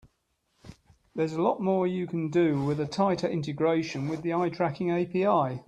There's 1.13 1.33
a 1.33 1.41
lot 1.43 1.61
more 1.61 1.85
you 1.85 2.07
can 2.07 2.31
do 2.31 2.63
with 2.63 2.79
a 2.79 2.87
tighter 2.87 3.27
integration 3.27 4.07
with 4.07 4.23
the 4.23 4.33
eye 4.33 4.49
tracking 4.49 4.89
API. 4.89 5.59